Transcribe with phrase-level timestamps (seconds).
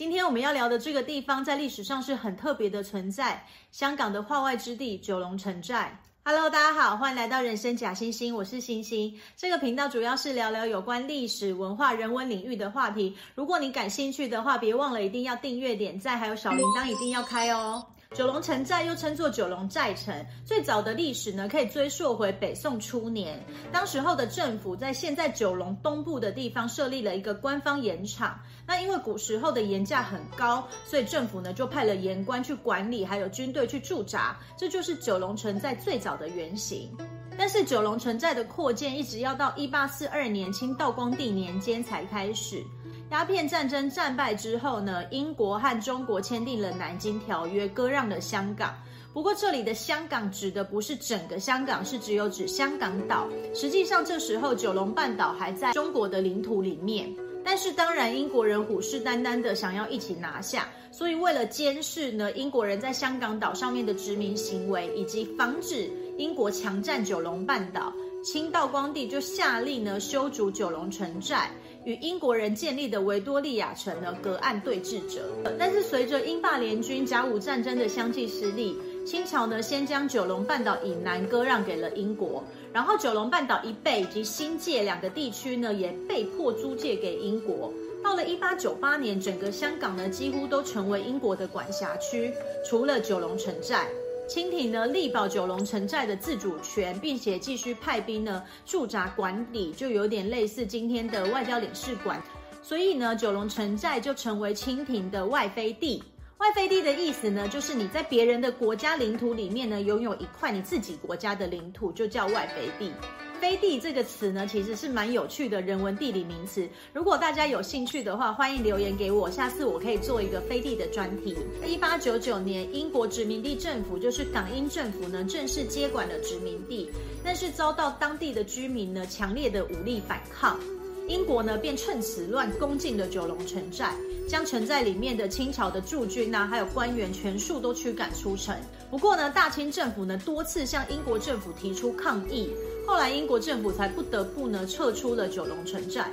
[0.00, 6.00] 今天我们要聊的这个地方，在历史上是很特别的存在——香港的化外之地九龙城寨。
[6.24, 9.14] Hello，大家好，欢迎来到人生假星星，我是星星。
[9.36, 13.14] 这个频道主要是聊聊有关历史文化、人文领域的话题。
[13.34, 17.84] 如果你感兴趣的话，别忘了一定要订阅、点赞，还有小铃铛一定要开哦。
[18.16, 20.12] 九龙城寨又称作九龙寨城，
[20.44, 23.40] 最早的历史呢，可以追溯回北宋初年。
[23.70, 28.36] 当时候的政府在现在九龙东部的地方设立了一个官方盐场。
[28.66, 34.36] 那因为古时候的盐价很高，所以政府呢就派了盐官去管理，还有军队去驻扎。
[34.56, 36.90] 这就是九龙城寨最早的原型。
[37.38, 42.60] 但是九龙城寨的扩建一直要到一八四二年清道光帝年间才开始。
[43.10, 48.72] 鸦片战争战败之后呢，英国和中国签订了《南京条约》，割让了香港。
[49.12, 53.26] 不过这里的香港指的不是整个香港，是只有指香港岛。
[53.52, 57.12] 实际上这时候九龙半岛还在中国的领土里面。
[57.44, 67.92] 但是当然，英国人虎视眈眈的想要一起拿下，所以为了监视呢英国人在香港岛上面的殖民行为，以及防止英国强占九龙半岛，
[68.22, 71.50] 清道光帝就下令呢修筑九龙城寨。
[71.86, 75.22] 与英国人建立的维多利亚城呢，隔岸对峙着。
[75.58, 78.76] 但是随着英法联军甲午战争的相继失利，
[79.06, 87.72] 清朝呢先将九龙半岛以南割让给了英国，然后九龙半岛以北以及新界两个地区呢也被迫租借给英国。
[88.04, 92.30] 到了一八九八年，整个香港呢几乎都成为英国的管辖区，
[92.68, 93.88] 除了九龙城寨。
[94.30, 102.22] 清廷呢力保九龙城寨的自主权，并且继续派兵呢驻扎管理，就有点类似今天的外交领事馆。
[102.62, 106.00] 所以呢，九龙城寨就成为清廷的外飞地。
[106.38, 112.92] 外飞地的意思呢，就是你在别人的国家领土里面呢拥有一块你自己国家的领土，就叫外飞地。
[113.40, 116.68] 飞地这个词呢，其实是蛮有趣的人文地理名词。
[116.92, 121.34] 如果大家有兴趣的话，欢迎留言给我，下次我可以做一个飞地的专题。
[121.66, 126.90] 一八九九年，英国殖民地政府就是港英政府呢，正式接管了殖民地，
[127.24, 130.60] 但是遭到当地的居民呢强烈的武力反抗，
[131.08, 133.94] 英国呢便趁此乱攻进了九龙城寨，
[134.28, 138.54] 将城寨里面的清朝的驻军啊，还有官员全数都驱赶出城。
[138.90, 142.50] 不过呢，大清政府呢多次向英国政府提出抗议。
[142.86, 146.10] 后来英国政府才不得不呢撤出了九龙城寨，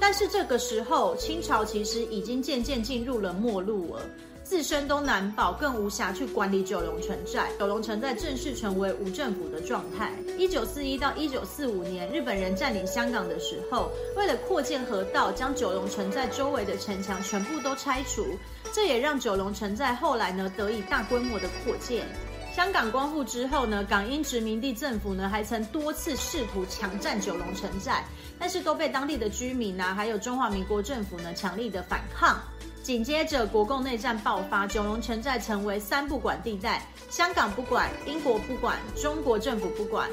[0.00, 4.00] 但是这个时候清朝其实已经渐渐进入了末路了，
[4.42, 7.50] 自身都难保，更无暇去管理九龙城寨。
[7.58, 10.12] 九龙城寨正式成为无政府的状态。
[10.38, 18.24] 一九四一到一九四五年，日本人占领香港的时候，为了扩建河道，将九龙城寨周围的城墙全部都拆除，
[18.72, 22.06] 这也让九龙城寨后来呢得以大规模的扩建。
[22.54, 28.04] 香港光复之后呢，港英殖民地政府呢还曾多次试图强占九龙城寨，
[28.38, 32.40] 但是都被当地的居民啊，还有中华民国政府呢强力的反抗。
[32.80, 40.08] 紧接着国共内战爆发，九龙城寨成为三不管地带，香港不管，英国不管，中国政府不管。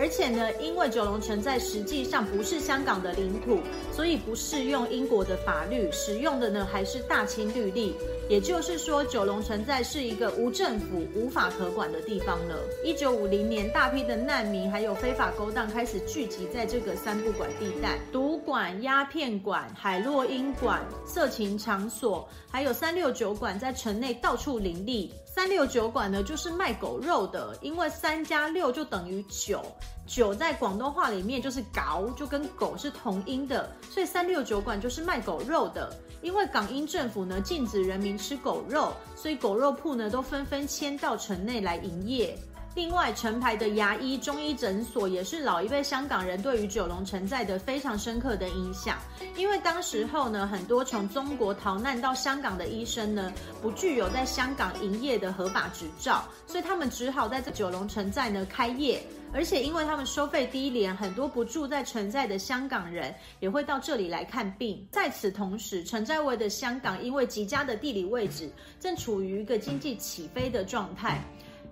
[0.00, 3.60] 而且呢，因为九龙城寨实际上不是香港的领土，
[3.92, 7.94] 所以不适用英国的法律，使用的呢还是大清律例。
[8.30, 12.56] 也就是说，九龙城寨是一个无政府、无法可管的地方了。
[12.82, 25.12] 一九五零年，大批的难民还有非法勾当开始聚集在这个三不管地带，毒馆、鸦片馆、海洛因馆、色情场所，还有三六九馆在城内到处林立。
[25.26, 29.62] 三六九馆呢，就是卖狗肉的，因为三加六就等于九，
[30.06, 35.92] 酒在广东话里面就是搞，就跟狗是同音的，所以三六酒馆就是卖狗肉的。
[36.20, 42.36] 因为港英政府呢禁止人民吃狗肉，所以狗肉铺呢都纷纷迁到城内来营业。
[42.76, 48.96] 另外，成牌的牙医、中医诊所也是老一辈香港人对于九龙城寨的非常深刻的印象。
[49.36, 59.02] 因为当时候呢，很多从中国逃难到香港的医生呢，不具有在香港营业的合法执照，所以他们只好在这九龙城寨呢开业。
[59.32, 64.84] 而且，因为他们收费低廉，很多不住在城寨的香港人也会到这里来看病。
[64.90, 68.50] 在此同时，城寨外的香港因为极佳的地理位置，
[68.80, 71.22] 正处于一个经济起飞的状态。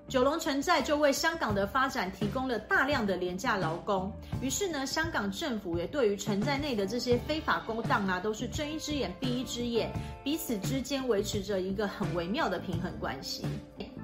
[0.08, 4.10] 九龙城寨就为香港的发展提供了大量的廉价劳工，
[4.40, 9.92] 于是呢，香港政府也对于城寨内的这些非法勾当啊，都是睁一只眼闭一只眼，
[10.24, 13.44] 彼此之间维持着一个很微妙的平衡关系。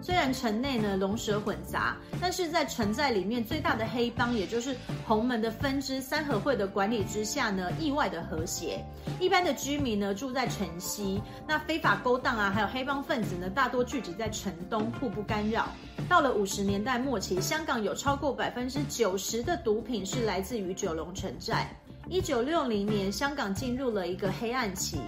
[0.01, 4.77] 虽然城内呢龙蛇混杂，但是在城寨里面最大的黑帮，也就是
[5.07, 8.85] 洪门的分支三合会的管理之下呢，意外的和谐。
[9.19, 15.69] 一般的居民呢住在城西，那非法勾当啊，还有黑帮分子呢，大多聚集在城东，互不干扰。
[16.09, 21.75] 到了五十年代末期，香港有超过百分之九十的毒品是来自于九龙城寨。
[22.11, 24.99] 一九六零年，香港进入了一个黑暗期。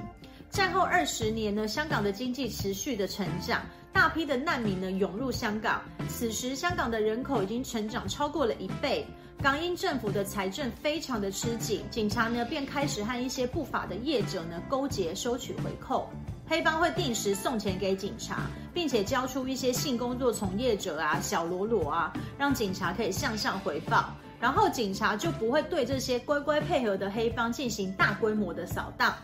[0.49, 3.61] 战后二十年呢，香港的经济持续的成长，
[3.97, 5.81] 大批的难民呢涌入香港。
[6.07, 9.07] 此时，香港的人口已经成长超过了一倍。
[9.43, 16.11] 港英政府的财政非常的吃紧，警察呢便开始和一些不法的业者呢勾结，收取回扣。
[16.47, 18.43] 黑帮会定时送钱给警察，
[18.75, 24.15] 并且交出一些性工作从业者啊、小罗罗啊，让警察可以向上回报。
[24.39, 29.15] 然后警察就不会对这些乖乖配合的黑帮进行大规模的扫荡。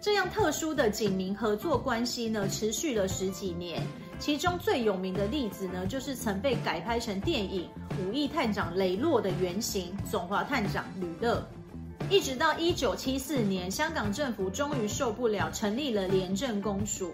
[0.00, 3.80] 这样特殊的警民合作关系呢，持续了十几年。
[4.18, 7.68] 其中最有名的例子呢，就是曾被改拍成电影
[8.02, 11.46] 《武义探长雷洛》的原型总华探长吕乐。
[12.08, 17.12] 一直到一九七四年，香港政府终于受不了，成立了廉政公署。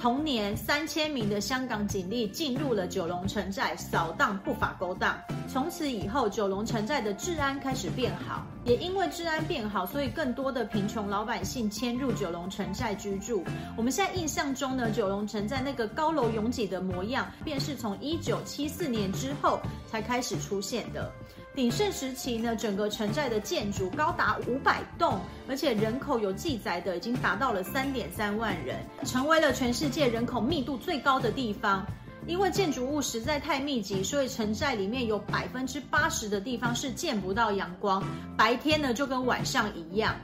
[0.00, 5.16] 同年，三千名的香港警力进入了九龙城寨，扫荡不法勾当。
[5.46, 8.44] 从此以后，九龙城寨的治安开始变好。
[8.64, 13.44] 也因为治安变好，所以更多的贫穷老百姓迁入九龙城寨居住。
[13.76, 21.12] 我们现在印象中呢，九龙城寨那个高楼拥挤的模样，便是从一九七四年之后才开始出现的。
[21.54, 31.86] 鼎盛时期呢，整个城寨的建筑高达五百栋，而且人口有记载的已经达到了三点三万人，成为了全世界人口密度最高的地方。
[32.26, 38.02] 因为建筑物实在太密集，所以城寨里面有百分之八十的地方是见不到阳光，
[38.34, 40.16] 白天呢就跟晚上一样。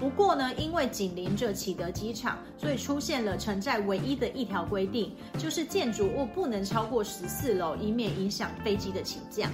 [0.00, 9.48] 不过呢，因为紧邻着启德机场，所以出现了城寨唯一的一条规定，就是建筑物不能超过十四楼，以免影响飞机的起降。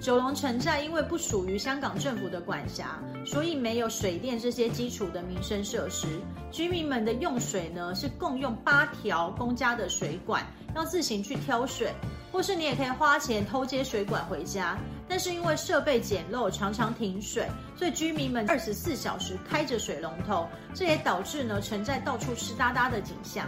[0.00, 6.06] 九龙城寨因为不属于香港政府的管辖，所以没有水电这些基础的民生设施。
[6.52, 11.92] 居民们的用水呢，是共用八条公家的水管，要自行去挑水，
[12.30, 14.78] 或是你也可以花钱偷接水管回家。
[15.08, 23.46] 但是因为设备简陋，常常停水，所以居民们二十四小时开着水龙头，这也导致呢城寨到处湿哒哒的景象。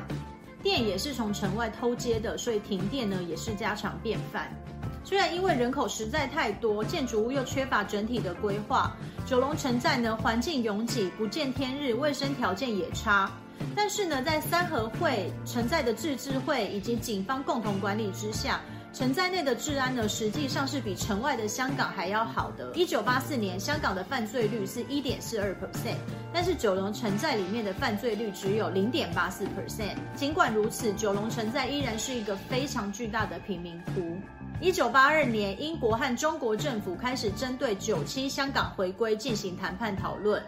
[0.62, 4.53] 电也是从城外偷接的，所以停电呢也是家常便饭。
[5.02, 8.94] 虽然因为人口实在太多，建筑物又缺乏整体的规划，
[9.26, 13.31] 九龙城寨呢环境拥挤，不见天日，卫生条件也差。
[13.75, 18.61] 但是呢，在三合会城寨的自治会以及警方共同管理之下，
[18.93, 22.73] 城寨内的治安呢实际上是比城外的香港还要好的。
[22.75, 25.96] 一九八四年，香港的犯罪率是一点四二 percent，
[26.32, 29.96] 但是九龙城寨里面的犯罪率只有零点八四 percent。
[30.14, 34.17] 尽管如此，九龙城寨依然是一个非常巨大的贫民窟。
[34.62, 40.43] 一九八二年，英国和中国政府开始针对九七香港回归进行谈判讨论，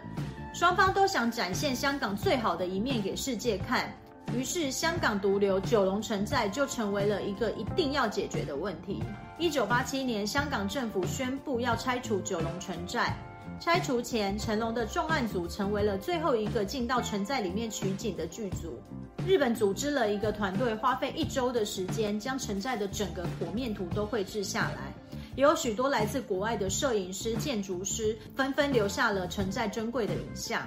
[0.53, 3.91] 双方都想展现香港最好的一面给世界看。
[4.37, 9.01] 于是，香港独留九龙城寨就成为了一个一定要解决的问题。
[9.39, 13.17] 一九八七年，香港政府宣布要拆除九龙城寨。
[13.59, 18.77] 拆除前，成龙的重案组成为了最后一个进到城寨里面取景的剧组。
[19.25, 24.93] 日本组织了一个团队，花费一周的时间，将城寨的整个剖面图都绘制下来。
[25.35, 30.61] 也有许多来自国外的摄影师、建筑师，纷纷留下了城寨珍贵的影像。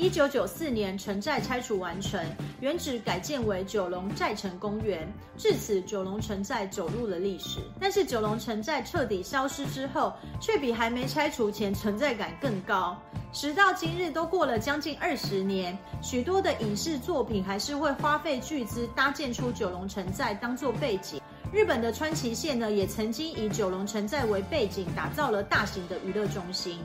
[0.00, 2.18] 一九九四年，城寨拆除完成，
[2.60, 5.06] 原址改建为九龙寨城公园。
[5.36, 7.58] 至此，九龙城寨走入了历史。
[7.78, 10.10] 但是，九龙城寨彻底消失之后，
[10.40, 12.96] 却比还没拆除前存在感更高。
[13.34, 21.20] 时到今日，都过了将近二十年，许多的影视作品还是会花费巨资搭建出九龙城寨当做背景。
[21.52, 26.78] 日本的川崎县呢，也曾经以九龙城寨为背景，打造了大型的娱乐中心。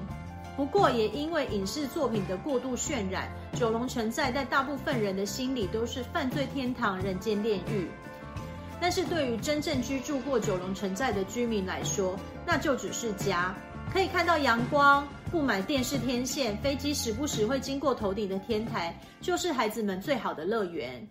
[0.56, 7.88] 不过，也因为影视作品的过度渲染，九龙城寨在大部分人的心里都是犯罪天堂、人间炼狱。
[8.80, 13.54] 但是对于真正居住过九龙城寨的居民来说，那就只是家，
[13.92, 21.06] 可以看到阳光，布满电视天线，飞机时不时会经过头顶的天台，就是孩子们最好的乐园。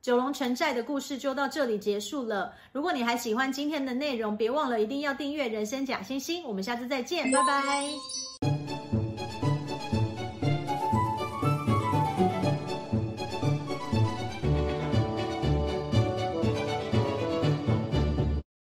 [0.00, 2.54] 九龙城寨的故事就到这里结束了。
[2.72, 6.44] 如果你还喜欢今天的内容，别忘了一定要订阅人生假星星。
[6.44, 8.27] 我们下次再见，拜拜。